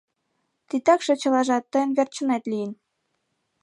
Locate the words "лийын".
2.51-2.71